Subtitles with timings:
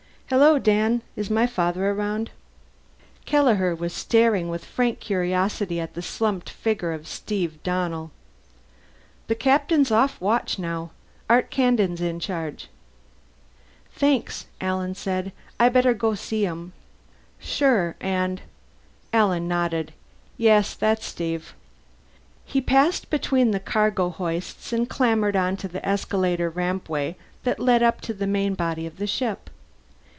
[0.33, 1.01] "Hello, Dan.
[1.17, 2.29] Is my father around?"
[3.25, 8.11] Kelleher was staring with frank curiosity at the slumped figure of Steve Donnell.
[9.27, 10.91] "The Captain's off watch now.
[11.29, 12.69] Art Kandin's in charge."
[13.93, 15.33] "Thanks," Alan said.
[15.59, 16.71] "I'd better go see him."
[17.37, 17.97] "Sure.
[17.99, 18.41] And"
[19.11, 19.91] Alan nodded.
[20.37, 20.75] "Yes.
[20.75, 21.53] That's Steve."
[22.45, 28.13] He passed between the cargo hoists and clambered onto the escalator rampway that led to
[28.13, 29.49] the main body of the ship.